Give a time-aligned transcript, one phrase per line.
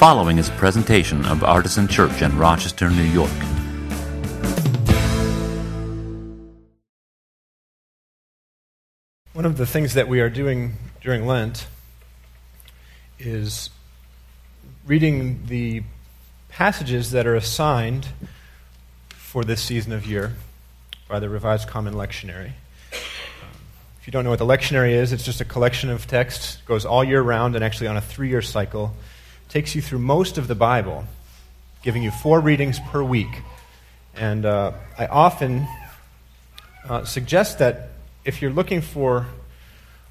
[0.00, 3.30] following is a presentation of Artisan Church in Rochester, New York.
[9.34, 11.66] One of the things that we are doing during Lent
[13.18, 13.68] is
[14.86, 15.82] reading the
[16.48, 18.08] passages that are assigned
[19.10, 20.32] for this season of year
[21.10, 22.52] by the Revised Common Lectionary.
[22.90, 26.86] If you don't know what the lectionary is, it's just a collection of texts, goes
[26.86, 28.94] all year round and actually on a three year cycle,
[29.50, 31.04] takes you through most of the Bible,
[31.82, 33.42] giving you four readings per week.
[34.14, 35.66] And uh, I often
[36.88, 37.90] uh, suggest that
[38.24, 39.26] if you're looking for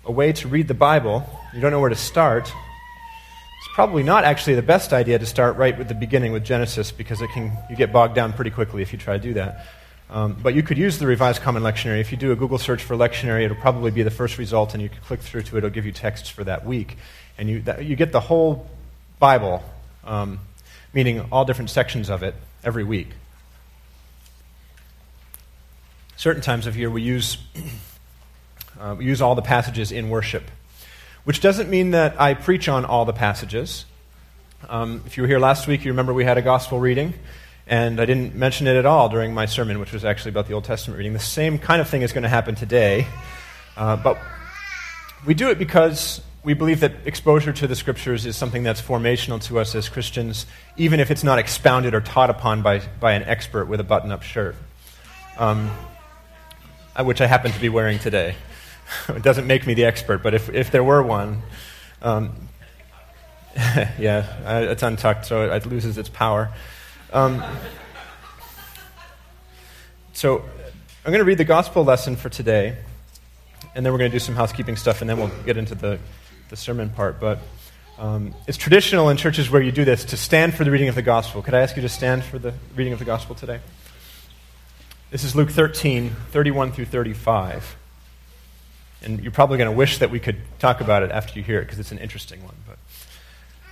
[0.03, 4.25] a way to read the Bible, you don't know where to start, it's probably not
[4.25, 7.53] actually the best idea to start right with the beginning with Genesis because it can,
[7.69, 9.66] you get bogged down pretty quickly if you try to do that.
[10.09, 12.02] Um, but you could use the Revised Common Lectionary.
[12.02, 14.83] If you do a Google search for lectionary, it'll probably be the first result, and
[14.83, 15.59] you can click through to it.
[15.59, 16.97] It'll give you texts for that week.
[17.38, 18.67] And you, that, you get the whole
[19.19, 19.61] Bible,
[20.05, 20.39] um,
[20.93, 23.09] meaning all different sections of it, every week.
[26.16, 27.38] Certain times of year we use,
[28.79, 30.44] uh, we use all the passages in worship,
[31.25, 33.85] which doesn't mean that I preach on all the passages.
[34.67, 37.13] Um, if you were here last week, you remember we had a gospel reading.
[37.67, 40.53] And I didn't mention it at all during my sermon, which was actually about the
[40.53, 41.13] Old Testament reading.
[41.13, 43.05] The same kind of thing is going to happen today.
[43.77, 44.17] Uh, but
[45.23, 49.41] we do it because we believe that exposure to the scriptures is something that's formational
[49.43, 50.45] to us as Christians,
[50.77, 54.11] even if it's not expounded or taught upon by, by an expert with a button
[54.11, 54.55] up shirt,
[55.37, 55.69] um,
[56.95, 58.35] uh, which I happen to be wearing today.
[59.09, 61.41] it doesn't make me the expert, but if, if there were one,
[62.01, 62.33] um,
[63.55, 66.53] yeah, it's untucked, so it loses its power.
[67.11, 67.43] Um,
[70.13, 72.77] so I'm going to read the gospel lesson for today,
[73.75, 75.99] and then we're going to do some housekeeping stuff, and then we'll get into the,
[76.50, 77.19] the sermon part.
[77.19, 77.39] But
[77.97, 80.95] um, it's traditional in churches where you do this to stand for the reading of
[80.95, 81.41] the gospel.
[81.41, 83.59] Could I ask you to stand for the reading of the gospel today?
[85.11, 87.75] This is Luke 13, 31 through 35.
[89.01, 91.59] And you're probably going to wish that we could talk about it after you hear
[91.59, 92.56] it because it's an interesting one.
[92.68, 92.78] But.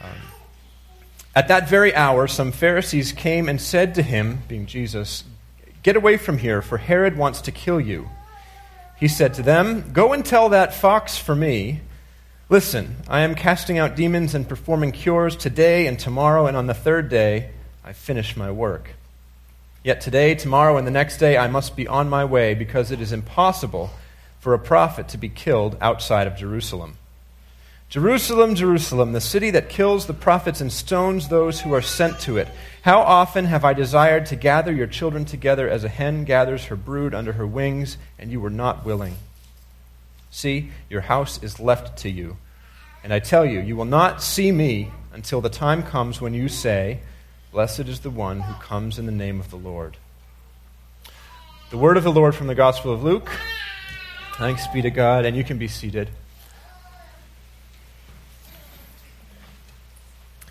[0.06, 0.18] Um,
[1.35, 5.24] at that very hour, some Pharisees came and said to him, being Jesus,
[5.84, 8.09] Get away from here, for Herod wants to kill you.
[9.00, 11.81] He said to them, Go and tell that fox for me.
[12.50, 16.74] Listen, I am casting out demons and performing cures today and tomorrow, and on the
[16.74, 17.52] third day
[17.84, 18.91] I finish my work.
[19.84, 23.02] Yet today, tomorrow, and the next day I must be on my way, because it
[23.02, 23.90] is impossible
[24.40, 26.97] for a prophet to be killed outside of Jerusalem.
[27.90, 32.38] Jerusalem, Jerusalem, the city that kills the prophets and stones those who are sent to
[32.38, 32.47] it.
[32.84, 36.78] How often have I desired to gather your children together as a hen gathers her
[36.78, 39.18] brood under her wings, and you were not willing?
[40.38, 42.38] See, your house is left to you.
[43.03, 46.48] And I tell you, you will not see me until the time comes when you
[46.48, 47.00] say,
[47.52, 49.98] Blessed is the one who comes in the name of the Lord.
[51.72, 53.31] The word of the Lord from the Gospel of Luke.
[54.36, 56.08] Thanks be to God, and you can be seated.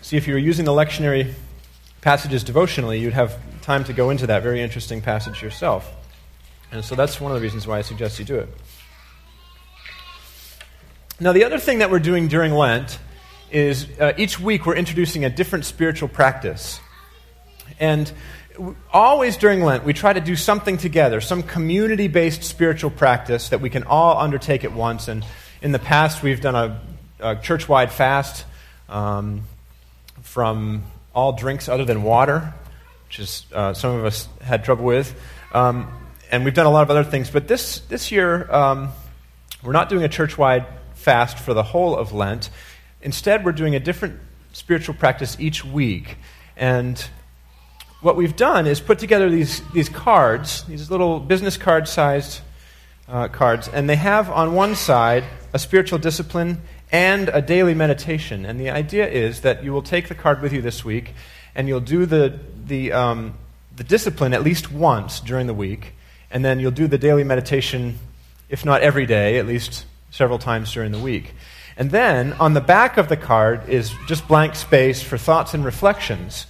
[0.01, 1.33] See, if you were using the lectionary
[2.01, 5.89] passages devotionally, you'd have time to go into that very interesting passage yourself.
[6.73, 8.49] And so that's one of the reasons why I suggest you do it.
[11.19, 12.99] Now, the other thing that we're doing during Lent
[13.51, 16.79] is uh, each week we're introducing a different spiritual practice.
[17.79, 18.11] And
[18.91, 23.61] always during Lent, we try to do something together, some community based spiritual practice that
[23.61, 25.07] we can all undertake at once.
[25.07, 25.25] And
[25.61, 26.81] in the past, we've done a,
[27.19, 28.45] a church wide fast.
[28.89, 29.43] Um,
[30.27, 30.83] from
[31.15, 32.53] all drinks other than water,
[33.07, 35.19] which is uh, some of us had trouble with.
[35.53, 35.91] Um,
[36.29, 37.29] and we've done a lot of other things.
[37.29, 38.89] But this, this year, um,
[39.63, 40.65] we're not doing a church wide
[41.07, 42.49] fast for the whole of Lent.
[43.01, 44.19] Instead, we're doing a different
[44.51, 46.17] spiritual practice each week.
[46.57, 46.99] And
[48.01, 52.41] what we've done is put together these, these cards, these little business card sized
[53.07, 55.23] uh, cards, and they have on one side
[55.53, 56.57] a spiritual discipline
[56.91, 58.45] and a daily meditation.
[58.45, 61.13] And the idea is that you will take the card with you this week
[61.55, 63.35] and you'll do the, the, um,
[63.73, 65.93] the discipline at least once during the week,
[66.29, 67.97] and then you'll do the daily meditation,
[68.49, 71.33] if not every day, at least several times during the week.
[71.75, 75.63] And then on the back of the card is just blank space for thoughts and
[75.63, 76.47] reflections.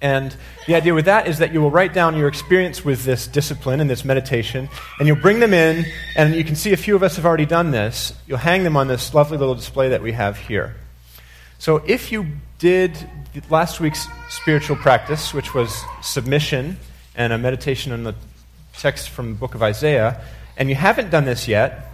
[0.00, 0.34] And
[0.66, 3.80] the idea with that is that you will write down your experience with this discipline
[3.80, 5.84] and this meditation, and you'll bring them in,
[6.16, 8.14] and you can see a few of us have already done this.
[8.26, 10.76] You'll hang them on this lovely little display that we have here.
[11.58, 12.28] So if you
[12.60, 12.96] did
[13.50, 16.78] last week's spiritual practice, which was submission
[17.16, 18.14] and a meditation on the
[18.74, 20.22] text from the book of Isaiah,
[20.56, 21.87] and you haven't done this yet,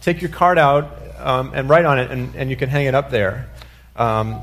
[0.00, 2.94] take your card out um, and write on it, and, and you can hang it
[2.94, 3.48] up there.
[3.96, 4.40] Um,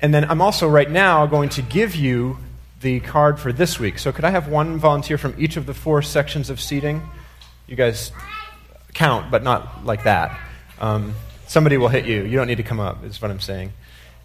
[0.00, 2.38] and then I'm also right now going to give you
[2.80, 3.98] the card for this week.
[3.98, 7.02] So could I have one volunteer from each of the four sections of seating?
[7.66, 8.12] You guys
[8.94, 10.38] count, but not like that.
[10.80, 11.14] Um,
[11.46, 12.22] somebody will hit you.
[12.22, 13.72] You don't need to come up, is what I'm saying.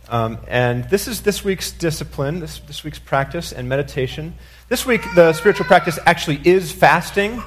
[0.09, 4.35] Um, and this is this week's discipline, this, this week's practice and meditation.
[4.69, 7.39] This week, the spiritual practice actually is fasting,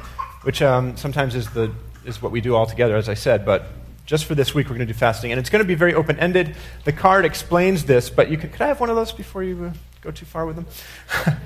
[0.42, 1.70] which um, sometimes is, the,
[2.06, 3.44] is what we do all together, as I said.
[3.44, 3.66] But
[4.06, 5.32] just for this week, we're going to do fasting.
[5.32, 6.56] And it's going to be very open ended.
[6.84, 9.66] The card explains this, but you could, could I have one of those before you
[9.66, 10.66] uh, go too far with them?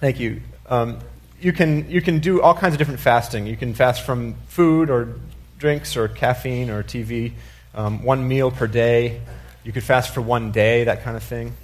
[0.00, 0.42] Thank you.
[0.66, 0.98] Um,
[1.40, 3.46] you, can, you can do all kinds of different fasting.
[3.46, 5.16] You can fast from food or
[5.58, 7.32] drinks or caffeine or TV,
[7.74, 9.20] um, one meal per day.
[9.62, 11.54] You could fast for one day, that kind of thing.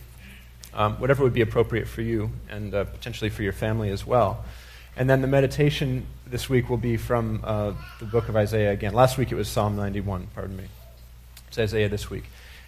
[0.72, 4.44] Um, whatever would be appropriate for you and uh, potentially for your family as well.
[4.96, 8.94] And then the meditation this week will be from uh, the book of Isaiah again.
[8.94, 10.64] Last week it was Psalm 91, pardon me.
[11.48, 12.24] It's Isaiah this week.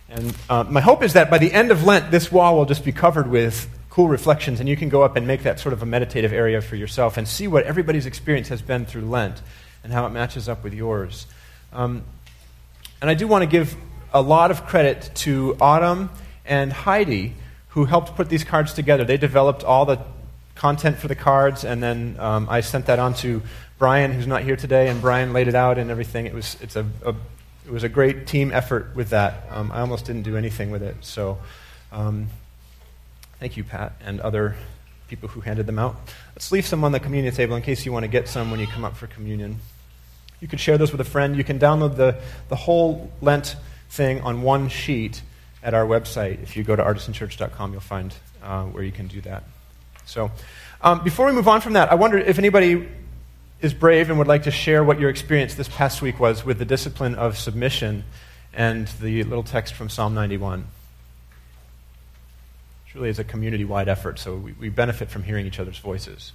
[0.09, 2.85] And uh, my hope is that by the end of Lent, this wall will just
[2.85, 5.83] be covered with cool reflections, and you can go up and make that sort of
[5.83, 9.41] a meditative area for yourself and see what everybody's experience has been through Lent
[9.85, 11.27] and how it matches up with yours.
[11.73, 12.03] Um,
[13.01, 13.77] and I do want to give
[14.13, 16.11] a lot of credit to Autumn
[16.45, 17.35] and Heidi,
[17.69, 19.05] who helped put these cards together.
[19.05, 20.01] They developed all the
[20.55, 23.43] content for the cards, and then um, I sent that on to
[23.79, 26.27] Brian, who's not here today, and Brian laid it out and everything.
[26.27, 27.15] It was, it's a, a
[27.67, 29.47] it was a great team effort with that.
[29.51, 30.97] Um, I almost didn't do anything with it.
[31.01, 31.39] So
[31.93, 32.29] um,
[33.39, 34.57] thank you, Pat, and other
[35.09, 35.97] people who handed them out.
[36.35, 38.59] Let's leave some on the communion table in case you want to get some when
[38.59, 39.61] you come up for communion.
[40.41, 41.37] You can share those with a friend.
[41.37, 42.19] You can download the,
[42.49, 43.55] the whole Lent
[43.91, 45.23] thing on one sheet
[45.63, 46.43] at our website.
[46.43, 48.13] If you go to artisanchurch.com, you'll find
[48.43, 49.45] uh, where you can do that.
[50.07, 50.31] So,
[50.81, 52.89] um, before we move on from that, I wonder if anybody
[53.61, 56.59] is brave and would like to share what your experience this past week was with
[56.59, 58.05] the discipline of submission
[58.53, 60.67] and the little text from Psalm 91.
[62.87, 65.79] It really is a community wide effort, so we, we benefit from hearing each other's
[65.79, 66.33] voices.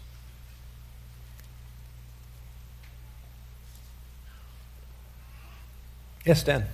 [6.25, 6.66] Yes, Dan.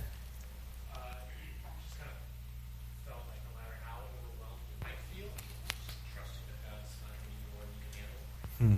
[8.64, 8.76] Hmm.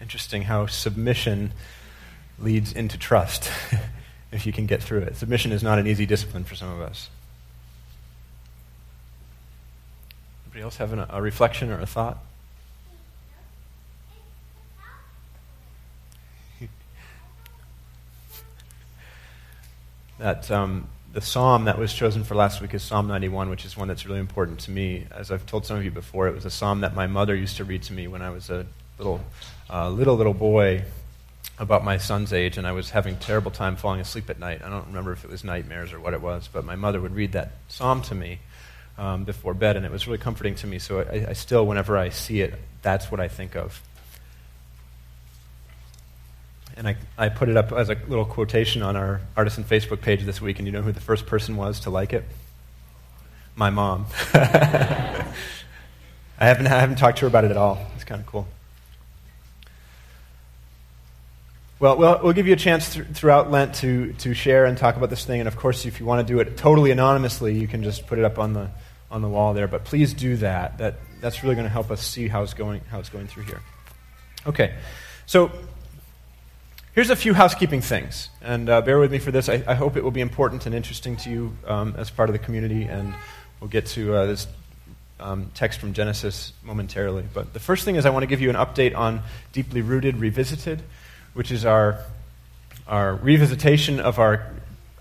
[0.00, 1.52] Interesting how submission
[2.40, 3.48] leads into trust
[4.32, 5.14] if you can get through it.
[5.14, 7.08] Submission is not an easy discipline for some of us.
[10.46, 12.18] Anybody else have a reflection or a thought?
[20.18, 23.76] that um, the psalm that was chosen for last week is Psalm 91, which is
[23.76, 25.06] one that's really important to me.
[25.12, 27.56] As I've told some of you before, it was a psalm that my mother used
[27.58, 28.66] to read to me when I was a
[28.98, 29.20] little,
[29.70, 30.82] uh, little, little boy
[31.56, 34.62] about my son's age, and I was having terrible time falling asleep at night.
[34.64, 37.14] I don't remember if it was nightmares or what it was, but my mother would
[37.14, 38.40] read that psalm to me
[38.98, 40.80] um, before bed, and it was really comforting to me.
[40.80, 43.80] So I, I still, whenever I see it, that's what I think of
[46.76, 50.22] and I, I put it up as a little quotation on our Artisan Facebook page
[50.24, 52.24] this week, and you know who the first person was to like it?
[53.56, 54.06] My mom.
[54.34, 55.26] I,
[56.38, 57.78] haven't, I haven't talked to her about it at all.
[57.94, 58.48] It's kind of cool.
[61.78, 64.96] Well, we'll, we'll give you a chance th- throughout Lent to, to share and talk
[64.96, 65.40] about this thing.
[65.40, 68.18] And of course, if you want to do it totally anonymously, you can just put
[68.18, 68.70] it up on the,
[69.10, 69.68] on the wall there.
[69.68, 70.78] But please do that.
[70.78, 73.44] that that's really going to help us see how it's going, how it's going through
[73.44, 73.60] here.
[74.46, 74.74] Okay.
[75.26, 75.50] So
[76.94, 79.48] Here's a few housekeeping things, and uh, bear with me for this.
[79.48, 82.34] I, I, hope it will be important and interesting to you um, as part of
[82.34, 83.12] the community, and
[83.58, 84.46] we'll get to uh, this
[85.18, 87.24] um, text from Genesis momentarily.
[87.34, 90.18] But the first thing is I want to give you an update on Deeply Rooted
[90.18, 90.82] Revisited,
[91.32, 91.98] which is our,
[92.86, 94.46] our revisitation of our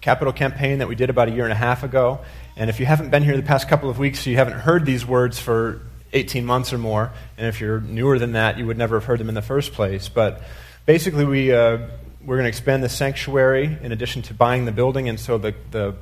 [0.02, 2.22] capital campaign that we did about a year and a half ago.
[2.56, 5.06] And if you haven't been here the past couple of weeks, you haven't heard these
[5.06, 5.80] words for
[6.12, 9.20] 18 months or more, and if you're newer than that, you would never have heard
[9.20, 10.10] them in the first place.
[10.10, 10.42] But
[10.86, 11.78] basically, we, uh,
[12.26, 15.54] we're going to expand the sanctuary in addition to buying the building, and so the,
[15.72, 15.96] the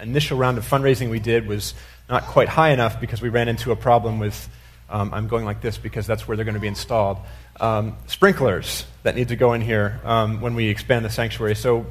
[0.00, 1.74] initial round of fundraising we did was
[2.08, 4.48] not quite high enough because we ran into a problem with,
[4.88, 7.18] um, I'm going like this because that's where they're going to be installed,
[7.60, 11.54] um, sprinklers that need to go in here um, when we expand the sanctuary.
[11.54, 11.86] So,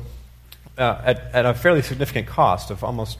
[0.77, 3.17] uh, at, at a fairly significant cost of almost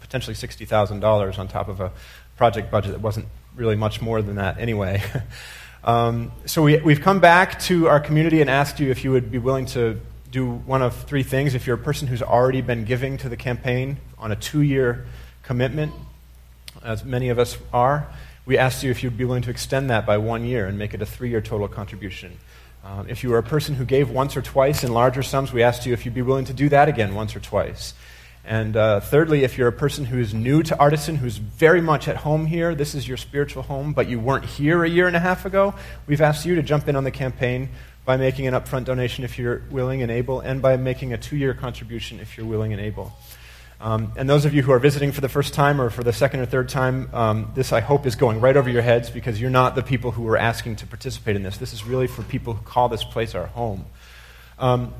[0.00, 1.90] potentially $60,000 on top of a
[2.36, 5.02] project budget that wasn't really much more than that anyway.
[5.84, 9.30] Um, so we, we've come back to our community and asked you if you would
[9.30, 11.54] be willing to do one of three things.
[11.54, 15.06] If you're a person who's already been giving to the campaign on a two year
[15.42, 15.92] commitment,
[16.82, 18.08] as many of us are,
[18.44, 20.94] we asked you if you'd be willing to extend that by one year and make
[20.94, 22.36] it a three year total contribution.
[22.84, 25.62] Um, if you were a person who gave once or twice in larger sums, we
[25.62, 27.94] asked you if you'd be willing to do that again once or twice.
[28.46, 32.06] And uh, thirdly, if you're a person who is new to Artisan, who's very much
[32.06, 35.16] at home here, this is your spiritual home, but you weren't here a year and
[35.16, 35.74] a half ago,
[36.06, 37.70] we've asked you to jump in on the campaign
[38.04, 41.36] by making an upfront donation if you're willing and able, and by making a two
[41.36, 43.12] year contribution if you're willing and able.
[43.80, 46.12] Um, and those of you who are visiting for the first time or for the
[46.12, 49.40] second or third time, um, this I hope is going right over your heads because
[49.40, 51.58] you're not the people who are asking to participate in this.
[51.58, 53.84] This is really for people who call this place our home.
[54.56, 54.94] Um,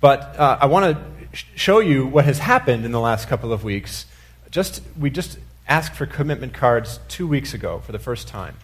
[0.00, 3.64] but uh, I want to show you what has happened in the last couple of
[3.64, 4.06] weeks.
[4.50, 8.56] Just, we just asked for commitment cards two weeks ago for the first time.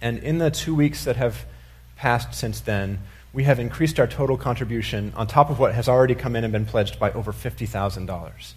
[0.00, 1.44] And in the two weeks that have
[1.96, 3.00] passed since then,
[3.32, 6.52] we have increased our total contribution on top of what has already come in and
[6.52, 8.52] been pledged by over $50,000.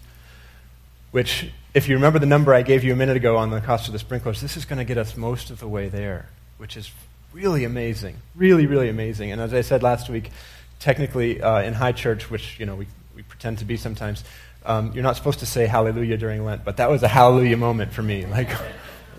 [1.10, 3.86] Which, if you remember the number I gave you a minute ago on the cost
[3.86, 6.76] of the sprinklers, this is going to get us most of the way there, which
[6.76, 6.90] is
[7.32, 8.16] really amazing.
[8.34, 9.30] Really, really amazing.
[9.30, 10.30] And as I said last week,
[10.78, 14.24] technically uh, in high church, which you know we, we pretend to be sometimes,
[14.64, 17.92] um, you're not supposed to say hallelujah during Lent, but that was a hallelujah moment
[17.92, 18.26] for me.
[18.26, 18.50] Like,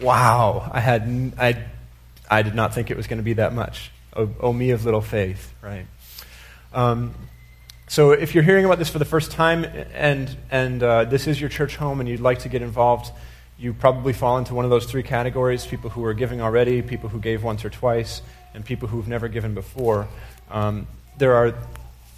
[0.01, 1.63] wow, I had I,
[2.29, 3.91] I did not think it was going to be that much.
[4.15, 5.85] Oh, me of little faith, right?
[6.73, 7.13] Um,
[7.87, 11.39] so if you're hearing about this for the first time and and uh, this is
[11.39, 13.11] your church home and you'd like to get involved,
[13.57, 17.09] you probably fall into one of those three categories: people who are giving already, people
[17.09, 18.21] who gave once or twice,
[18.53, 20.07] and people who've never given before.
[20.49, 21.53] Um, there are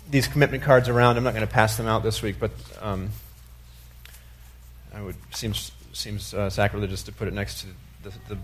[0.10, 1.18] these commitment cards around.
[1.18, 2.52] I'm not going to pass them out this week, but
[2.82, 3.10] um,
[4.94, 7.68] I would seems seems uh, sacrilegious to put it next to
[8.04, 8.38] the, the,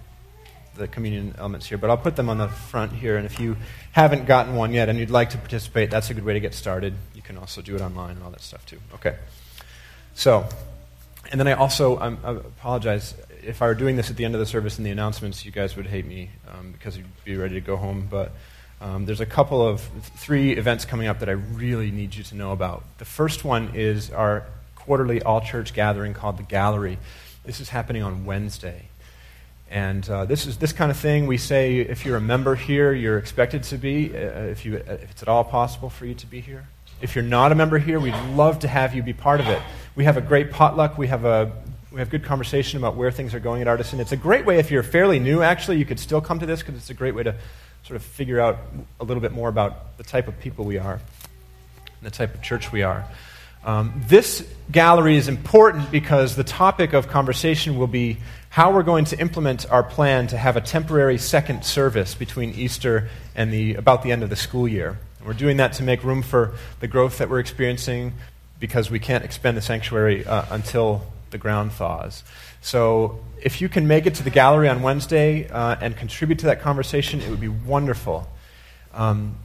[0.75, 1.77] the, communion elements here.
[1.77, 3.15] But I'll put them on the front here.
[3.15, 3.57] And if you
[3.91, 6.55] haven't gotten one yet and you'd like to participate, that's a good way to get
[6.55, 6.95] started.
[7.13, 8.79] You can also do it online and all that stuff too.
[8.95, 9.15] Okay.
[10.15, 10.47] So,
[11.31, 14.33] and then I also um, I apologize if I were doing this at the end
[14.33, 15.45] of the service in the announcements.
[15.45, 18.31] You guys would hate me um, because you'd be ready to go home, but.
[18.83, 19.79] Um, there's a couple of
[20.17, 22.83] three events coming up that I really need you to know about.
[22.97, 26.97] The first one is our quarterly all church gathering called the Gallery.
[27.45, 28.89] This is happening on Wednesday.
[29.71, 32.91] And uh, this is this kind of thing we say if you're a member here,
[32.91, 36.27] you're expected to be, uh, if, you, if it's at all possible for you to
[36.27, 36.67] be here.
[37.01, 39.61] If you're not a member here, we'd love to have you be part of it.
[39.95, 40.97] We have a great potluck.
[40.97, 41.53] We have, a,
[41.89, 44.01] we have good conversation about where things are going at Artisan.
[44.01, 46.59] It's a great way, if you're fairly new, actually, you could still come to this
[46.59, 47.35] because it's a great way to
[47.83, 48.59] sort of figure out
[48.99, 52.41] a little bit more about the type of people we are, and the type of
[52.41, 53.05] church we are.
[53.65, 58.17] Um, this gallery is important because the topic of conversation will be
[58.49, 63.09] how we're going to implement our plan to have a temporary second service between Easter
[63.35, 64.99] and the, about the end of the school year.
[65.19, 68.13] And we're doing that to make room for the growth that we're experiencing
[68.59, 71.01] because we can't expand the sanctuary uh, until
[71.33, 72.23] the ground thaws.
[72.61, 76.45] So if you can make it to the gallery on Wednesday uh, and contribute to
[76.45, 78.25] that conversation, it would be wonderful.
[78.93, 79.35] Um,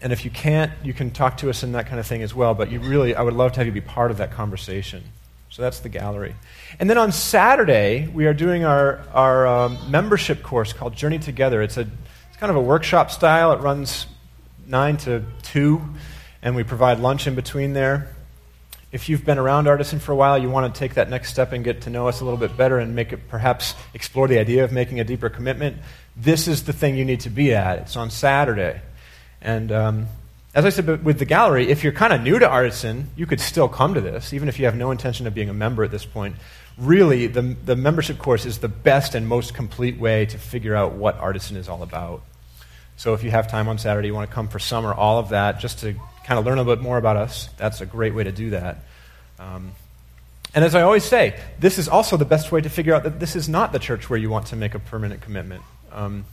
[0.00, 2.34] and if you can't, you can talk to us and that kind of thing as
[2.34, 2.54] well.
[2.54, 5.02] But you really, I would love to have you be part of that conversation.
[5.50, 6.34] So that's the gallery.
[6.80, 11.60] And then on Saturday, we are doing our, our um, membership course called Journey Together.
[11.60, 13.52] It's, a, it's kind of a workshop style.
[13.52, 14.06] It runs
[14.66, 15.82] 9 to 2,
[16.42, 18.15] and we provide lunch in between there
[18.96, 21.52] if you've been around Artisan for a while, you want to take that next step
[21.52, 24.38] and get to know us a little bit better and make it perhaps explore the
[24.38, 25.76] idea of making a deeper commitment,
[26.16, 27.80] this is the thing you need to be at.
[27.80, 28.80] It's on Saturday.
[29.42, 30.06] And um,
[30.54, 33.38] as I said with the gallery, if you're kind of new to Artisan, you could
[33.38, 35.90] still come to this, even if you have no intention of being a member at
[35.90, 36.36] this point.
[36.78, 40.92] Really, the, the membership course is the best and most complete way to figure out
[40.92, 42.22] what Artisan is all about.
[42.96, 45.18] So if you have time on Saturday, you want to come for some or all
[45.18, 47.86] of that, just to kind of learn a little bit more about us, that's a
[47.86, 48.78] great way to do that.
[49.38, 49.72] Um,
[50.54, 53.20] and as I always say, this is also the best way to figure out that
[53.20, 55.62] this is not the church where you want to make a permanent commitment.
[55.92, 56.24] Um,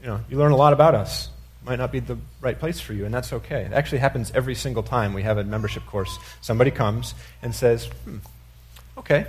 [0.00, 1.28] you know, you learn a lot about us.
[1.64, 3.62] Might not be the right place for you, and that's okay.
[3.62, 6.16] It actually happens every single time we have a membership course.
[6.40, 8.18] Somebody comes and says, hmm,
[8.98, 9.26] okay,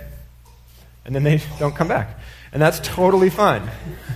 [1.04, 2.20] and then they don't come back.
[2.52, 3.68] And that's totally fine.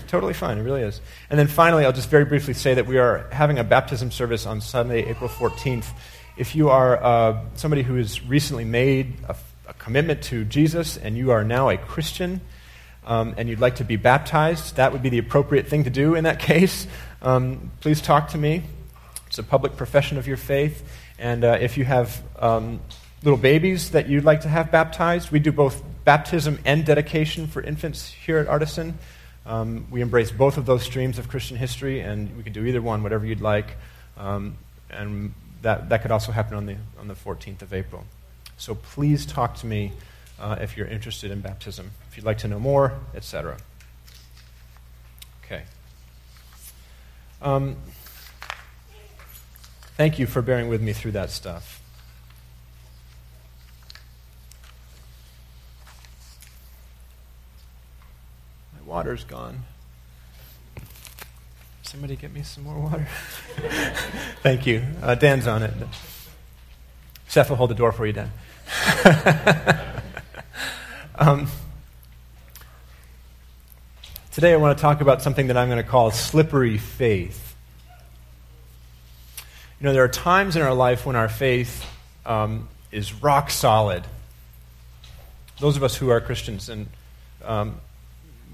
[0.09, 0.59] totally fine.
[0.59, 1.01] It really is.
[1.29, 4.47] And then finally, I'll just very briefly say that we are having a baptism service
[4.47, 5.87] on Sunday, April 14th.
[6.37, 9.37] If you are uh, somebody who has recently made a,
[9.69, 12.41] a, commitment to Jesus and you are now a Christian
[13.05, 16.15] um, and you'd like to be baptized, that would be the appropriate thing to do
[16.15, 16.87] in that case.
[17.21, 18.63] Um, please talk to me.
[19.27, 20.83] It's a public profession of your faith.
[21.19, 22.81] And uh, if you have um,
[23.23, 27.63] little babies that you'd like to have baptized, we do both baptism and dedication for
[27.63, 28.99] infants here at Artisan.
[29.47, 32.83] Um, we embrace both of those streams of Christian history, and we can do either
[32.83, 33.77] one, whatever you'd like.
[34.17, 34.57] Um,
[34.91, 38.03] and that, that could also happen on the, on the 14th of April.
[38.57, 39.93] So please talk to me
[40.41, 43.57] uh, if you're interested in baptism, if you'd like to know more, etc.
[45.45, 45.63] Okay.
[47.41, 47.77] Um,
[49.97, 51.80] thank you for bearing with me through that stuff.
[58.91, 59.63] Water's gone.
[61.83, 63.07] Somebody get me some more water.
[64.43, 64.83] Thank you.
[65.01, 65.73] Uh, Dan's on it.
[67.29, 68.33] Seth will hold the door for you, Dan.
[71.15, 71.47] um,
[74.33, 77.55] today I want to talk about something that I'm going to call slippery faith.
[79.79, 81.89] You know, there are times in our life when our faith
[82.27, 84.03] um, is rock solid.
[85.61, 86.89] Those of us who are Christians, and
[87.45, 87.77] um,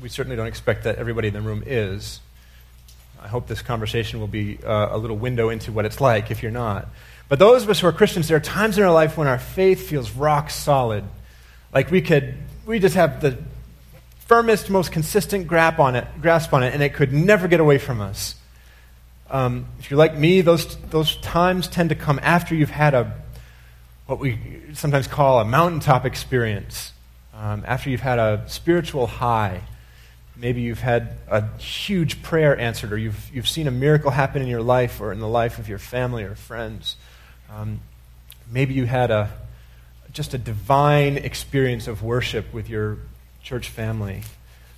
[0.00, 2.20] we certainly don't expect that everybody in the room is.
[3.22, 6.42] I hope this conversation will be uh, a little window into what it's like if
[6.42, 6.88] you're not.
[7.28, 9.38] But those of us who are Christians, there are times in our life when our
[9.38, 11.04] faith feels rock solid.
[11.72, 12.34] Like we could,
[12.66, 13.38] we just have the
[14.26, 17.78] firmest, most consistent grasp on it, grasp on it, and it could never get away
[17.78, 18.36] from us.
[19.28, 23.12] Um, if you're like me, those, those times tend to come after you've had a,
[24.06, 24.38] what we
[24.74, 26.92] sometimes call a mountaintop experience,
[27.34, 29.62] um, after you've had a spiritual high.
[30.38, 34.48] Maybe you've had a huge prayer answered, or you've, you've seen a miracle happen in
[34.48, 36.96] your life or in the life of your family or friends.
[37.50, 37.80] Um,
[38.50, 39.30] maybe you had a,
[40.12, 42.98] just a divine experience of worship with your
[43.42, 44.22] church family,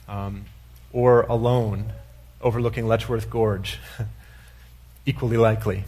[0.09, 0.45] um,
[0.93, 1.93] or alone
[2.41, 3.79] overlooking Letchworth Gorge.
[5.07, 5.85] Equally likely.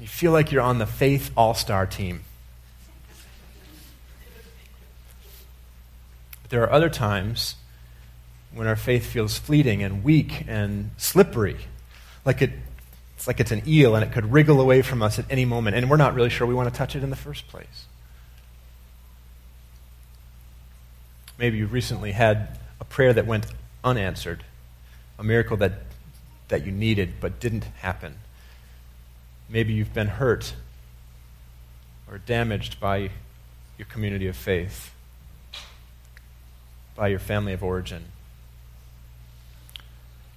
[0.00, 2.22] You feel like you're on the faith all star team.
[6.50, 7.54] There are other times
[8.52, 11.56] when our faith feels fleeting and weak and slippery,
[12.24, 12.50] like it,
[13.16, 15.76] it's like it's an eel and it could wriggle away from us at any moment,
[15.76, 17.86] and we're not really sure we want to touch it in the first place.
[21.38, 23.46] Maybe you recently had a prayer that went
[23.82, 24.44] unanswered,
[25.18, 25.72] a miracle that,
[26.48, 28.16] that you needed but didn't happen.
[29.48, 30.54] Maybe you've been hurt
[32.10, 33.10] or damaged by
[33.78, 34.92] your community of faith,
[37.00, 38.04] by your family of origin.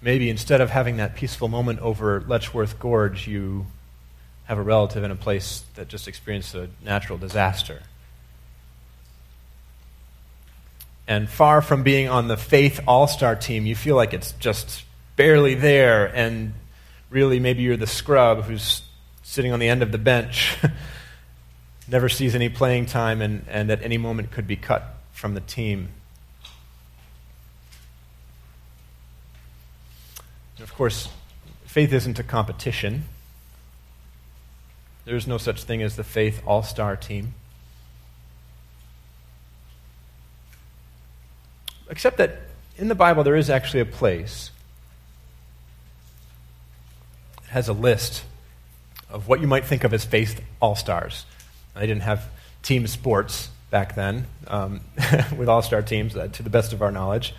[0.02, 3.66] Maybe instead of having that peaceful moment over Letchworth Gorge, you
[4.46, 7.82] have a relative in a place that just experienced a natural disaster.
[11.06, 14.86] And far from being on the faith all star team, you feel like it's just
[15.18, 16.54] barely there, and
[17.10, 18.84] really maybe you're the scrub who's
[19.22, 20.56] sitting on the end of the bench,
[21.90, 25.42] never sees any playing time, and, and at any moment could be cut from the
[25.42, 25.90] team.
[30.64, 31.10] Of course,
[31.66, 33.04] faith isn't a competition.
[35.04, 37.34] There's no such thing as the faith all star team.
[41.90, 42.40] Except that
[42.78, 44.52] in the Bible there is actually a place
[47.42, 48.24] that has a list
[49.10, 51.26] of what you might think of as faith all stars.
[51.76, 52.30] They didn't have
[52.64, 54.80] team sports back then um,
[55.38, 57.36] with all star teams, uh, to the best of our knowledge.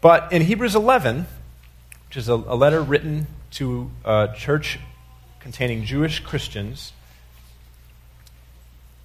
[0.00, 1.26] But in Hebrews 11,
[2.08, 4.78] which is a, a letter written to a church
[5.40, 6.92] containing Jewish Christians,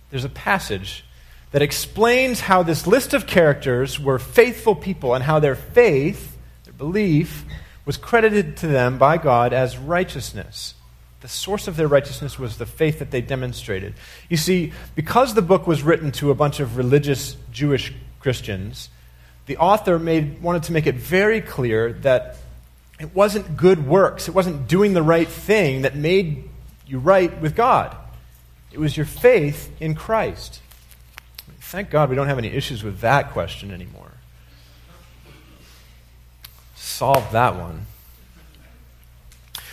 [0.09, 1.05] there's a passage
[1.51, 6.73] that explains how this list of characters were faithful people and how their faith, their
[6.73, 7.45] belief,
[7.85, 10.73] was credited to them by God as righteousness.
[11.21, 13.93] The source of their righteousness was the faith that they demonstrated.
[14.29, 18.89] You see, because the book was written to a bunch of religious Jewish Christians,
[19.45, 22.37] the author made, wanted to make it very clear that
[22.99, 26.49] it wasn't good works, it wasn't doing the right thing that made
[26.85, 27.95] you right with God.
[28.71, 30.61] It was your faith in Christ.
[31.59, 34.11] Thank God we don't have any issues with that question anymore.
[36.75, 37.87] Solve that one.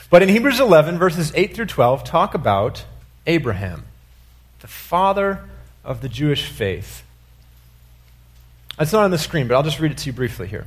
[0.09, 2.85] But in Hebrews 11, verses 8 through 12, talk about
[3.27, 3.85] Abraham,
[4.61, 5.45] the father
[5.85, 7.05] of the Jewish faith.
[8.79, 10.67] It's not on the screen, but I'll just read it to you briefly here.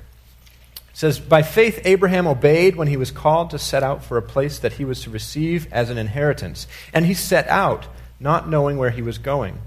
[0.93, 4.21] It says, By faith, Abraham obeyed when he was called to set out for a
[4.21, 6.67] place that he was to receive as an inheritance.
[6.93, 7.88] And he set out,
[8.19, 9.58] not knowing where he was going.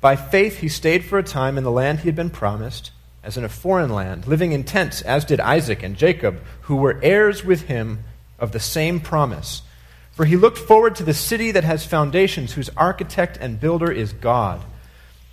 [0.00, 2.90] By faith, he stayed for a time in the land he had been promised,
[3.22, 7.00] as in a foreign land, living in tents, as did Isaac and Jacob, who were
[7.02, 8.04] heirs with him
[8.38, 9.62] of the same promise.
[10.10, 14.12] For he looked forward to the city that has foundations, whose architect and builder is
[14.12, 14.60] God.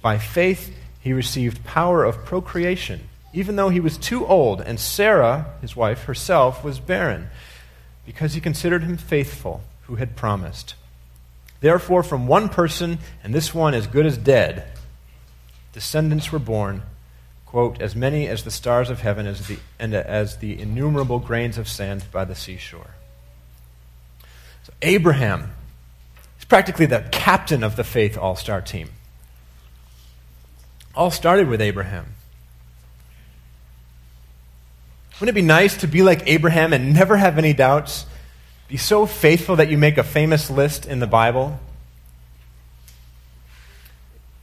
[0.02, 3.02] By faith, he received power of procreation,
[3.34, 7.30] even though he was too old, and Sarah, his wife herself, was barren,
[8.06, 10.76] because he considered him faithful who had promised.
[11.62, 14.68] Therefore, from one person, and this one as good as dead,
[15.74, 16.82] descendants were born,
[17.46, 21.20] quote, as many as the stars of heaven as the, and uh, as the innumerable
[21.20, 22.96] grains of sand by the seashore.
[24.64, 25.52] So, Abraham
[26.40, 28.90] is practically the captain of the faith all star team.
[30.96, 32.16] All started with Abraham.
[35.22, 38.08] Wouldn't it be nice to be like Abraham and never have any doubts?
[38.68, 41.60] Be so faithful that you make a famous list in the Bible?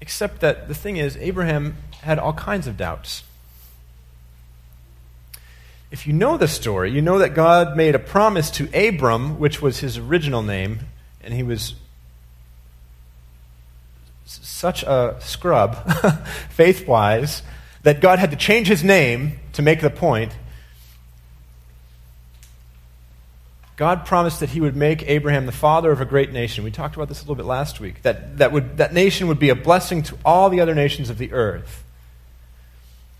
[0.00, 3.24] Except that the thing is, Abraham had all kinds of doubts.
[5.90, 9.60] If you know the story, you know that God made a promise to Abram, which
[9.60, 10.78] was his original name,
[11.24, 11.74] and he was
[14.24, 15.74] such a scrub,
[16.50, 17.42] faith wise,
[17.82, 20.30] that God had to change his name to make the point.
[23.78, 26.64] God promised that he would make Abraham the father of a great nation.
[26.64, 28.02] We talked about this a little bit last week.
[28.02, 31.18] That, that, would, that nation would be a blessing to all the other nations of
[31.18, 31.84] the earth.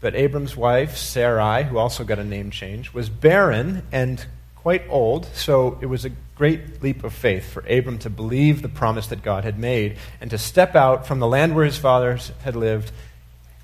[0.01, 5.27] But Abram's wife, Sarai, who also got a name change, was barren and quite old,
[5.27, 9.23] so it was a great leap of faith for Abram to believe the promise that
[9.23, 12.91] God had made and to step out from the land where his fathers had lived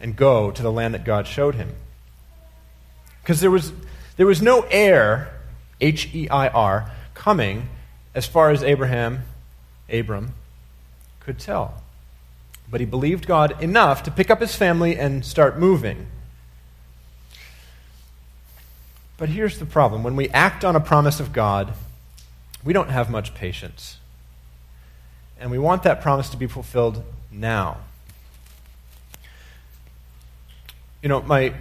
[0.00, 1.74] and go to the land that God showed him.
[3.20, 3.72] Because there was,
[4.16, 5.33] there was no heir,
[5.84, 7.68] H E I R, coming
[8.14, 9.22] as far as Abraham,
[9.92, 10.34] Abram,
[11.20, 11.82] could tell.
[12.70, 16.06] But he believed God enough to pick up his family and start moving.
[19.18, 21.74] But here's the problem when we act on a promise of God,
[22.64, 23.98] we don't have much patience.
[25.38, 27.78] And we want that promise to be fulfilled now.
[31.02, 31.52] You know, my,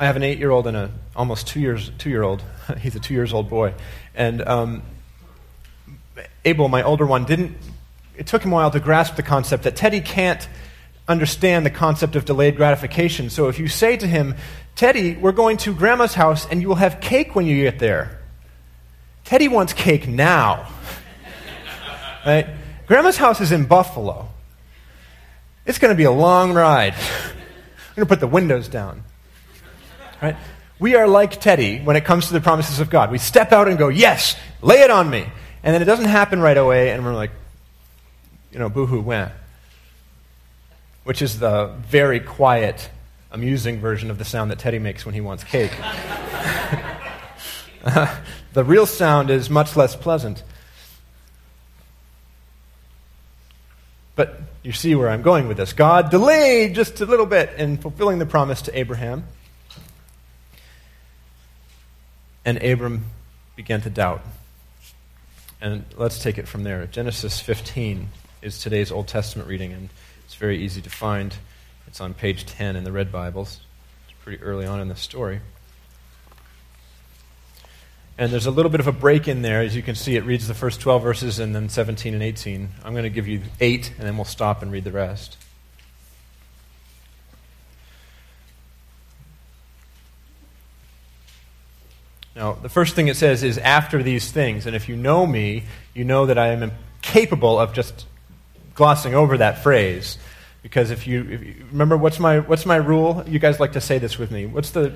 [0.00, 2.42] I have an eight year old and a almost two years two year old.
[2.80, 3.74] He's a two years old boy.
[4.14, 4.82] And um,
[6.44, 7.56] Abel, my older one, didn't.
[8.16, 10.48] It took him a while to grasp the concept that Teddy can't
[11.08, 13.30] understand the concept of delayed gratification.
[13.30, 14.36] So if you say to him,
[14.76, 18.20] Teddy, we're going to Grandma's house and you will have cake when you get there.
[19.24, 20.68] Teddy wants cake now.
[22.26, 22.46] right?
[22.86, 24.28] Grandma's house is in Buffalo.
[25.66, 26.94] It's going to be a long ride.
[27.24, 29.04] I'm going to put the windows down.
[30.20, 30.36] Right?
[30.78, 33.10] We are like Teddy when it comes to the promises of God.
[33.10, 35.26] We step out and go, Yes, lay it on me.
[35.62, 37.32] And then it doesn't happen right away, and we're like,
[38.52, 39.30] you know, boohoo, when?
[41.04, 42.90] Which is the very quiet
[43.30, 45.72] amusing version of the sound that Teddy makes when he wants cake.
[47.84, 48.16] uh,
[48.52, 50.42] the real sound is much less pleasant.
[54.16, 55.72] But you see where I'm going with this.
[55.72, 59.24] God delayed just a little bit in fulfilling the promise to Abraham.
[62.48, 63.04] And Abram
[63.56, 64.22] began to doubt.
[65.60, 66.86] And let's take it from there.
[66.86, 68.08] Genesis 15
[68.40, 69.90] is today's Old Testament reading, and
[70.24, 71.36] it's very easy to find.
[71.86, 73.60] It's on page 10 in the Red Bibles.
[74.08, 75.40] It's pretty early on in the story.
[78.16, 79.60] And there's a little bit of a break in there.
[79.60, 82.70] As you can see, it reads the first 12 verses and then 17 and 18.
[82.82, 85.36] I'm going to give you 8, and then we'll stop and read the rest.
[92.38, 94.66] Now, the first thing it says is after these things.
[94.66, 96.70] And if you know me, you know that I am
[97.02, 98.06] capable of just
[98.76, 100.18] glossing over that phrase.
[100.62, 103.24] Because if you, if you, remember, what's my, what's my rule?
[103.26, 104.46] You guys like to say this with me.
[104.46, 104.94] What's the.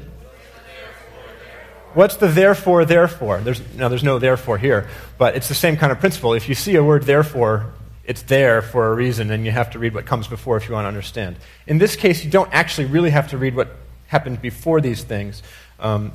[1.95, 3.41] What's the therefore, therefore?
[3.41, 6.33] There's, no, there's no therefore here, but it's the same kind of principle.
[6.35, 7.75] If you see a word therefore,
[8.05, 10.75] it's there for a reason, and you have to read what comes before if you
[10.75, 11.37] want to understand.
[11.67, 13.77] In this case, you don't actually really have to read what
[14.07, 15.43] happened before these things,
[15.81, 16.13] um,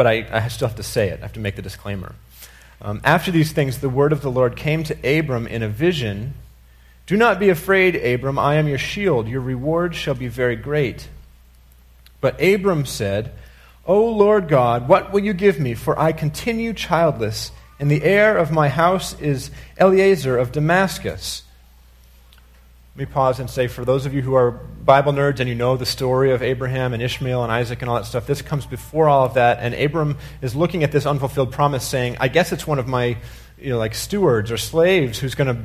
[0.00, 1.18] but I, I, still have to say it.
[1.18, 2.14] I have to make the disclaimer.
[2.80, 6.32] Um, after these things, the word of the Lord came to Abram in a vision
[7.10, 8.38] do not be afraid, Abram.
[8.38, 9.28] I am your shield.
[9.28, 11.08] Your reward shall be very great.
[12.22, 13.32] But Abram said,
[13.84, 15.74] O Lord God, what will you give me?
[15.74, 21.42] For I continue childless, and the heir of my house is Eliezer of Damascus.
[23.00, 25.78] Me pause and say, for those of you who are Bible nerds and you know
[25.78, 29.08] the story of Abraham and Ishmael and Isaac and all that stuff, this comes before
[29.08, 29.56] all of that.
[29.60, 33.16] And Abram is looking at this unfulfilled promise, saying, I guess it's one of my,
[33.58, 35.62] you know, like stewards or slaves who's going to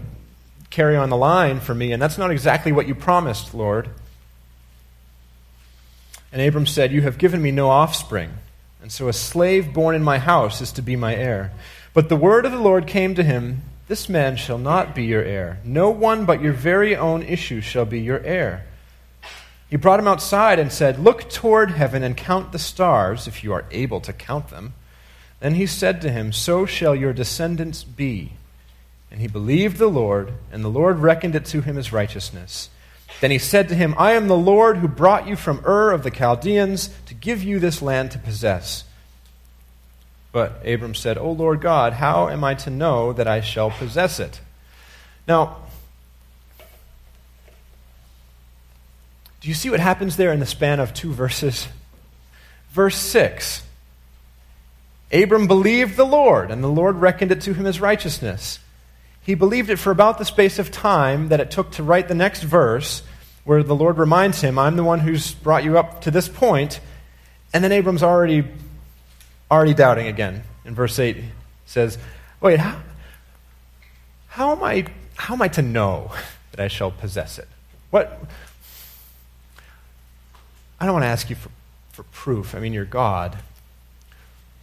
[0.69, 3.89] carry on the line for me, and that's not exactly what you promised, Lord.
[6.31, 8.31] And Abram said, You have given me no offspring,
[8.81, 11.51] and so a slave born in my house is to be my heir.
[11.93, 15.23] But the word of the Lord came to him This man shall not be your
[15.23, 15.59] heir.
[15.63, 18.65] No one but your very own issue shall be your heir.
[19.69, 23.53] He brought him outside and said, Look toward heaven and count the stars, if you
[23.53, 24.73] are able to count them.
[25.39, 28.33] Then he said to him, So shall your descendants be.
[29.11, 32.69] And he believed the Lord, and the Lord reckoned it to him as righteousness.
[33.21, 36.03] Then he said to him, I am the Lord who brought you from Ur of
[36.03, 38.83] the Chaldeans to give you this land to possess.
[40.35, 44.19] But Abram said, O Lord God, how am I to know that I shall possess
[44.19, 44.41] it?
[45.29, 45.59] Now,
[49.39, 51.69] do you see what happens there in the span of two verses?
[52.71, 53.63] Verse 6
[55.13, 58.59] Abram believed the Lord, and the Lord reckoned it to him as righteousness.
[59.21, 62.13] He believed it for about the space of time that it took to write the
[62.13, 63.03] next verse,
[63.45, 66.81] where the Lord reminds him, I'm the one who's brought you up to this point.
[67.53, 68.45] And then Abram's already,
[69.49, 70.43] already doubting again.
[70.65, 71.23] In verse 8, he
[71.65, 71.97] says,
[72.41, 72.81] Wait, how,
[74.27, 76.11] how, am I, how am I to know
[76.51, 77.47] that I shall possess it?
[77.91, 78.21] What?
[80.79, 81.49] I don't want to ask you for,
[81.91, 82.55] for proof.
[82.55, 83.37] I mean, you're God.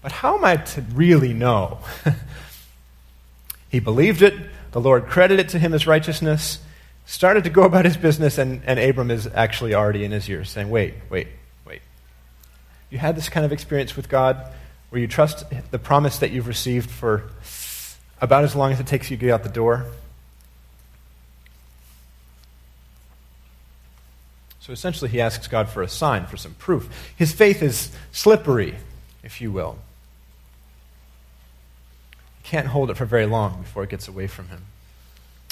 [0.03, 1.79] But how am I to really know?
[3.69, 4.35] he believed it.
[4.73, 6.59] The Lord credited it to him as righteousness,
[7.07, 10.51] started to go about his business, and, and Abram is actually already in his ears
[10.51, 11.29] saying, Wait, wait,
[11.67, 11.83] wait.
[12.91, 14.51] You had this kind of experience with God
[14.93, 17.25] where you trust the promise that you've received for
[18.21, 19.87] about as long as it takes you to get out the door?
[24.61, 27.15] So essentially, he asks God for a sign, for some proof.
[27.17, 28.77] His faith is slippery,
[29.23, 29.79] if you will.
[32.43, 34.61] He can't hold it for very long before it gets away from him.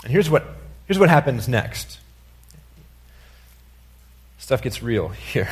[0.03, 0.44] And here's what,
[0.87, 1.98] here's what happens next.
[4.38, 5.48] Stuff gets real here.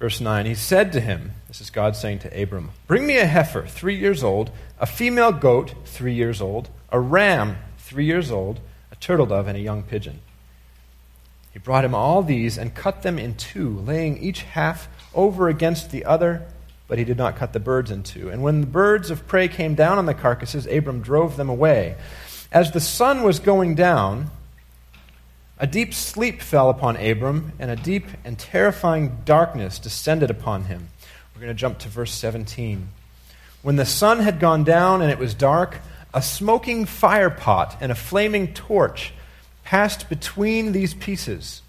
[0.00, 3.26] Verse 9, he said to him, This is God saying to Abram, Bring me a
[3.26, 8.60] heifer, three years old, a female goat, three years old, a ram, three years old,
[8.90, 10.20] a turtle dove, and a young pigeon.
[11.52, 15.90] He brought him all these and cut them in two, laying each half over against
[15.90, 16.46] the other,
[16.88, 18.30] but he did not cut the birds in two.
[18.30, 21.96] And when the birds of prey came down on the carcasses, Abram drove them away.
[22.50, 24.30] As the sun was going down,
[25.60, 30.88] a deep sleep fell upon Abram, and a deep and terrifying darkness descended upon him.
[31.34, 32.88] We're going to jump to verse 17.
[33.60, 35.80] When the sun had gone down and it was dark,
[36.14, 39.12] a smoking firepot and a flaming torch
[39.62, 41.60] passed between these pieces.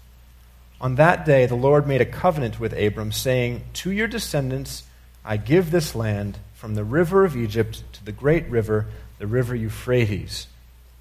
[0.80, 4.84] On that day, the Lord made a covenant with Abram, saying, To your descendants
[5.22, 8.86] I give this land, from the river of Egypt to the great river,
[9.18, 10.46] the river Euphrates.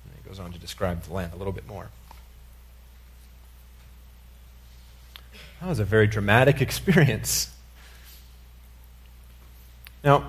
[0.04, 1.90] And he goes on to describe the land a little bit more.
[5.62, 7.50] That was a very dramatic experience.
[10.04, 10.28] Now,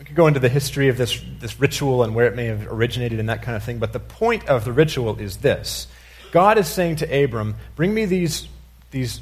[0.00, 2.66] I could go into the history of this, this ritual and where it may have
[2.66, 5.86] originated and that kind of thing, but the point of the ritual is this
[6.32, 8.48] God is saying to Abram, Bring me these,
[8.90, 9.20] these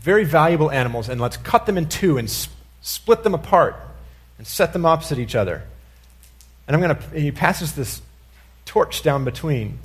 [0.00, 2.50] very valuable animals and let's cut them in two and sp-
[2.80, 3.76] split them apart
[4.38, 5.62] and set them opposite each other.
[6.66, 8.00] And I'm going to, he passes this
[8.64, 9.78] torch down between.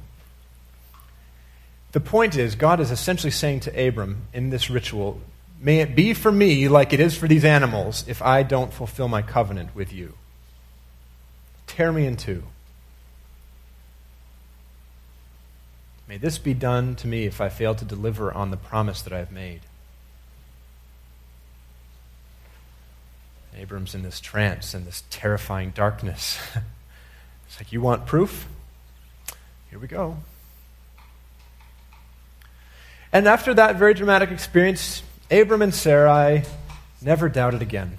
[1.95, 5.21] The point is, God is essentially saying to Abram in this ritual,
[5.61, 9.07] May it be for me like it is for these animals if I don't fulfill
[9.07, 10.15] my covenant with you.
[11.67, 12.43] Tear me in two.
[16.05, 19.13] May this be done to me if I fail to deliver on the promise that
[19.13, 19.61] I have made.
[23.57, 26.39] Abram's in this trance and this terrifying darkness.
[27.47, 28.49] it's like, You want proof?
[29.69, 30.17] Here we go.
[33.15, 35.01] And after that very dramatic experience,
[35.31, 36.43] Abram and Sarai
[37.01, 37.97] never doubted again.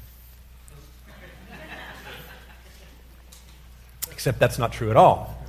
[4.13, 5.43] Except that's not true at all.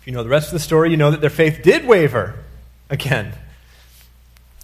[0.00, 2.34] If you know the rest of the story, you know that their faith did waver
[2.88, 3.34] again.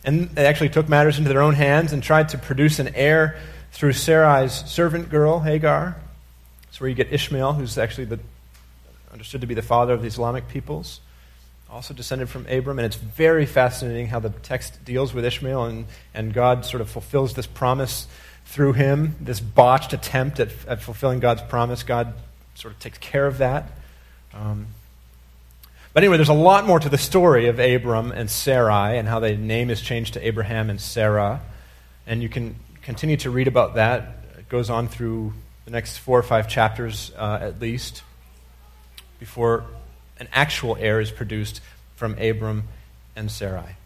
[0.06, 3.38] And they actually took matters into their own hands and tried to produce an heir
[3.72, 5.98] through Sarai's servant girl, Hagar.
[6.62, 8.20] That's where you get Ishmael, who's actually the,
[9.12, 11.00] understood to be the father of the Islamic peoples
[11.70, 15.86] also descended from Abram, and it's very fascinating how the text deals with Ishmael, and,
[16.14, 18.06] and God sort of fulfills this promise
[18.46, 21.82] through him, this botched attempt at, at fulfilling God's promise.
[21.82, 22.14] God
[22.54, 23.70] sort of takes care of that.
[24.32, 24.68] Um,
[25.92, 29.18] but anyway, there's a lot more to the story of Abram and Sarai and how
[29.18, 31.40] the name is changed to Abraham and Sarah.
[32.06, 34.18] And you can continue to read about that.
[34.38, 35.32] It goes on through
[35.64, 38.02] the next four or five chapters uh, at least
[39.18, 39.64] before
[40.18, 41.60] an actual heir is produced
[41.96, 42.64] from Abram
[43.14, 43.76] and Sarai.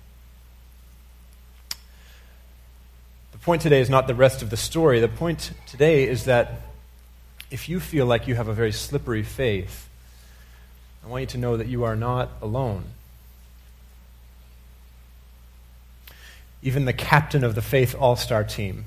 [3.32, 5.00] The point today is not the rest of the story.
[5.00, 6.62] The point today is that
[7.50, 9.88] if you feel like you have a very slippery faith,
[11.04, 12.84] I want you to know that you are not alone.
[16.62, 18.84] Even the captain of the faith all star team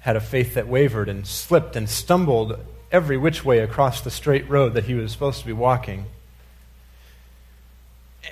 [0.00, 2.58] had a faith that wavered and slipped and stumbled
[2.96, 6.06] every which way across the straight road that he was supposed to be walking.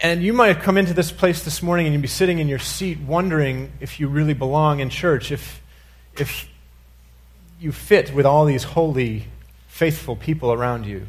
[0.03, 2.48] And you might have come into this place this morning and you'd be sitting in
[2.48, 5.61] your seat wondering if you really belong in church, if,
[6.16, 6.48] if
[7.61, 9.27] you fit with all these holy,
[9.68, 11.00] faithful people around you.
[11.00, 11.07] You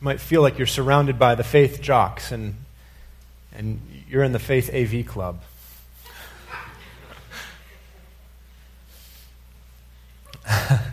[0.00, 2.56] might feel like you're surrounded by the faith jocks and
[3.52, 5.42] and you're in the Faith AV Club.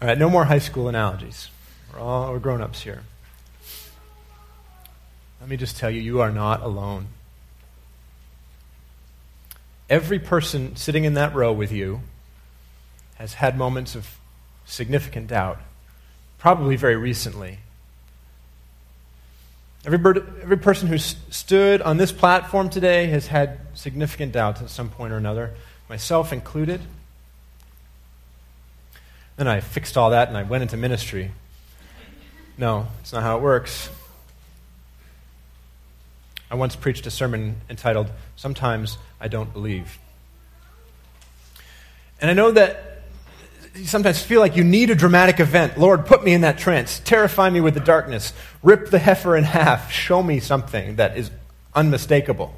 [0.00, 1.48] all right, no more high school analogies.
[1.92, 3.02] We're all we're grown ups here.
[5.40, 7.08] Let me just tell you, you are not alone.
[9.90, 12.02] Every person sitting in that row with you
[13.16, 14.18] has had moments of
[14.66, 15.58] significant doubt,
[16.38, 17.58] probably very recently.
[19.84, 19.98] Every,
[20.42, 25.12] every person who's stood on this platform today has had significant doubts at some point
[25.12, 25.54] or another,
[25.88, 26.82] myself included.
[29.38, 31.30] Then I fixed all that and I went into ministry.
[32.58, 33.88] No, it's not how it works.
[36.50, 39.98] I once preached a sermon entitled, Sometimes I Don't Believe.
[42.20, 43.02] And I know that
[43.76, 45.78] you sometimes feel like you need a dramatic event.
[45.78, 47.00] Lord, put me in that trance.
[47.04, 48.32] Terrify me with the darkness.
[48.60, 49.92] Rip the heifer in half.
[49.92, 51.30] Show me something that is
[51.76, 52.56] unmistakable.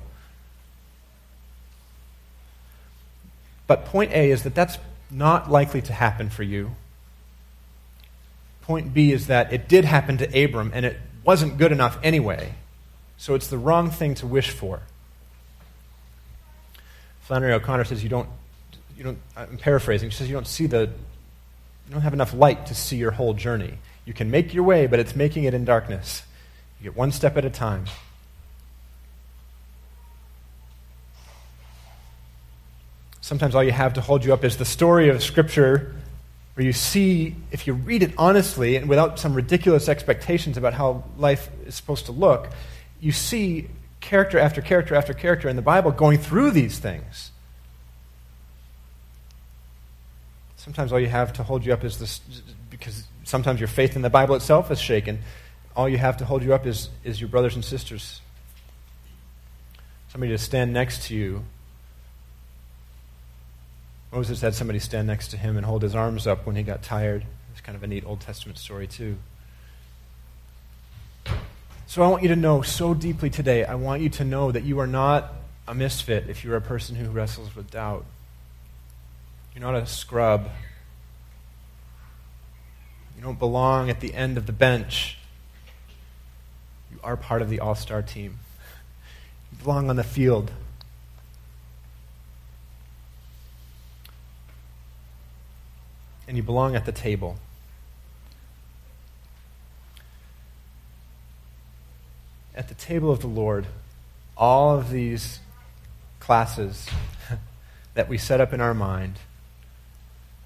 [3.67, 4.79] But point A is that that's
[5.11, 6.73] not likely to happen for you.
[8.63, 12.55] Point B is that it did happen to Abram, and it wasn't good enough anyway.
[13.17, 14.81] So it's the wrong thing to wish for.
[17.23, 18.29] Flannery O'Connor says you don't,
[18.97, 22.67] you don't I'm paraphrasing, she says you don't see the, you don't have enough light
[22.67, 23.79] to see your whole journey.
[24.05, 26.23] You can make your way, but it's making it in darkness.
[26.81, 27.85] You get one step at a time.
[33.31, 35.95] Sometimes all you have to hold you up is the story of Scripture
[36.55, 41.05] where you see, if you read it honestly and without some ridiculous expectations about how
[41.17, 42.49] life is supposed to look,
[43.01, 43.69] you see
[44.01, 47.31] character after character after character in the Bible going through these things.
[50.57, 52.21] Sometimes all you have to hold you up is this,
[52.69, 55.21] because sometimes your faith in the Bible itself is shaken.
[55.77, 58.23] All you have to hold you up is, is your brothers and sisters.
[60.09, 61.45] Somebody to stand next to you.
[64.13, 66.83] Moses had somebody stand next to him and hold his arms up when he got
[66.83, 67.25] tired.
[67.53, 69.17] It's kind of a neat Old Testament story, too.
[71.87, 74.65] So I want you to know so deeply today, I want you to know that
[74.65, 75.33] you are not
[75.67, 78.05] a misfit if you're a person who wrestles with doubt.
[79.55, 80.49] You're not a scrub.
[83.17, 85.19] You don't belong at the end of the bench.
[86.91, 88.39] You are part of the all star team.
[89.53, 90.51] You belong on the field.
[96.31, 97.39] And you belong at the table.
[102.55, 103.67] at the table of the Lord,
[104.37, 105.41] all of these
[106.21, 106.89] classes
[107.95, 109.17] that we set up in our mind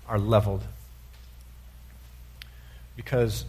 [0.09, 0.63] are leveled.
[2.97, 3.45] Because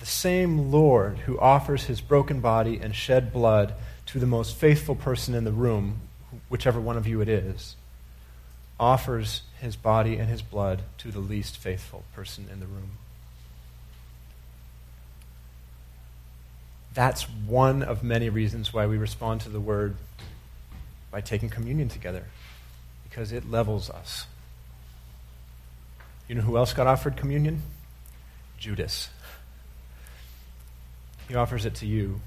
[0.00, 3.74] the same Lord who offers his broken body and shed blood
[4.06, 6.00] to the most faithful person in the room,
[6.48, 7.76] whichever one of you it is,
[8.82, 12.90] offers his body and his blood to the least faithful person in the room.
[16.92, 19.94] That's one of many reasons why we respond to the word
[21.12, 22.24] by taking communion together,
[23.08, 24.26] because it levels us.
[26.26, 27.62] You know who else got offered communion?
[28.58, 29.10] Judas.
[31.28, 32.20] He offers it to you.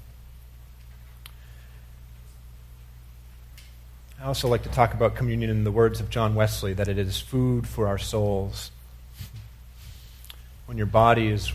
[4.18, 6.96] I also like to talk about communion in the words of John Wesley that it
[6.96, 8.70] is food for our souls.
[10.64, 11.52] When your body is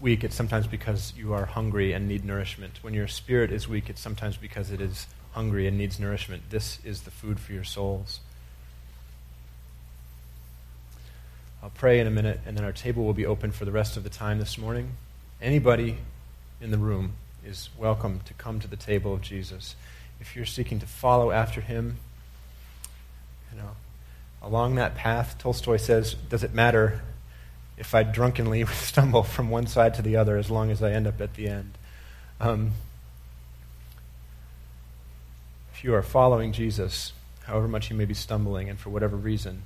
[0.00, 2.78] weak, it's sometimes because you are hungry and need nourishment.
[2.80, 6.44] When your spirit is weak, it's sometimes because it is hungry and needs nourishment.
[6.48, 8.20] This is the food for your souls.
[11.62, 13.98] I'll pray in a minute, and then our table will be open for the rest
[13.98, 14.92] of the time this morning.
[15.42, 15.98] Anybody
[16.62, 17.12] in the room
[17.44, 19.76] is welcome to come to the table of Jesus.
[20.20, 21.96] If you're seeking to follow after him,
[23.52, 23.70] you know,
[24.42, 27.00] along that path, Tolstoy says, does it matter
[27.78, 31.06] if I drunkenly stumble from one side to the other as long as I end
[31.06, 31.78] up at the end.
[32.40, 32.72] Um,
[35.72, 37.12] if you are following Jesus,
[37.44, 39.62] however much you may be stumbling, and for whatever reason,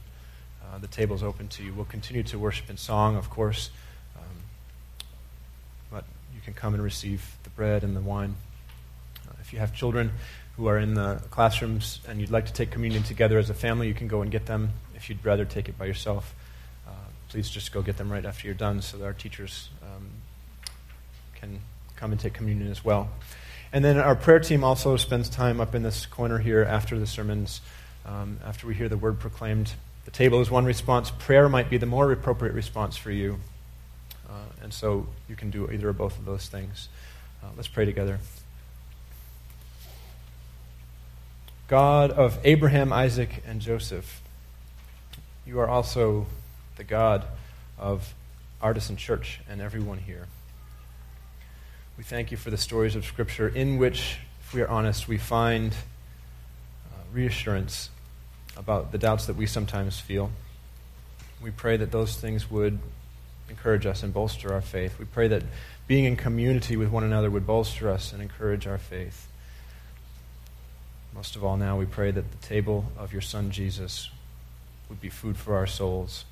[0.63, 1.73] uh, the table is open to you.
[1.73, 3.71] We'll continue to worship in song, of course,
[4.17, 5.05] um,
[5.91, 8.37] but you can come and receive the bread and the wine.
[9.27, 10.13] Uh, if you have children
[10.57, 13.89] who are in the classrooms and you'd like to take communion together as a family,
[13.89, 14.71] you can go and get them.
[14.95, 16.35] If you'd rather take it by yourself,
[17.33, 20.07] please just go get them right after you're done so that our teachers um,
[21.35, 21.61] can
[21.97, 23.09] come and take communion as well.
[23.73, 27.07] And then our prayer team also spends time up in this corner here after the
[27.07, 27.63] sermons,
[28.05, 29.73] um, after we hear the word proclaimed.
[30.05, 31.11] The table is one response.
[31.11, 33.39] Prayer might be the more appropriate response for you.
[34.29, 36.91] Uh, and so you can do either or both of those things.
[37.43, 38.19] Uh, let's pray together.
[41.69, 44.21] God of Abraham, Isaac, and Joseph,
[45.47, 46.27] you are also
[46.77, 47.25] the God
[47.79, 48.15] of
[48.61, 50.27] Artisan Church and everyone here.
[51.97, 55.19] We thank you for the stories of Scripture in which, if we are honest, we
[55.19, 57.91] find uh, reassurance
[58.57, 60.31] about the doubts that we sometimes feel.
[61.43, 62.79] We pray that those things would
[63.49, 64.99] encourage us and bolster our faith.
[64.99, 65.43] We pray that
[65.87, 69.29] being in community with one another would bolster us and encourage our faith.
[71.15, 74.09] Most of all, now we pray that the table of your Son Jesus
[74.89, 76.25] would be food for our souls.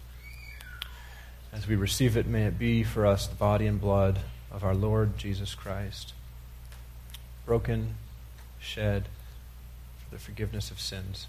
[1.52, 4.20] As we receive it, may it be for us the body and blood
[4.50, 6.14] of our Lord Jesus Christ,
[7.44, 7.94] broken,
[8.58, 9.04] shed
[9.98, 11.26] for the forgiveness of sins.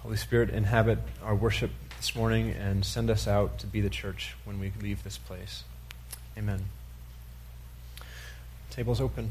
[0.00, 4.34] Holy Spirit, inhabit our worship this morning and send us out to be the church
[4.44, 5.62] when we leave this place.
[6.36, 6.64] Amen.
[8.70, 9.30] Table's open.